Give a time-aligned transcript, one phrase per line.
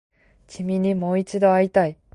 [0.47, 1.95] 君にもう一度会いたい